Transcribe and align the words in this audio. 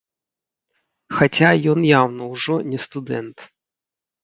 Хаця 1.17 1.51
ён 1.75 1.79
яўна 1.99 2.23
ўжо 2.33 2.55
не 2.73 2.83
студэнт. 2.89 3.37